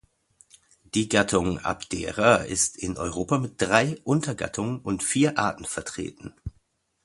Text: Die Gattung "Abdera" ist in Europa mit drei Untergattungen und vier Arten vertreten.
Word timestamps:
Die 0.95 1.09
Gattung 1.09 1.59
"Abdera" 1.59 2.37
ist 2.37 2.75
in 2.75 2.97
Europa 2.97 3.37
mit 3.37 3.61
drei 3.61 3.99
Untergattungen 4.03 4.79
und 4.81 5.03
vier 5.03 5.37
Arten 5.37 5.65
vertreten. 5.65 6.33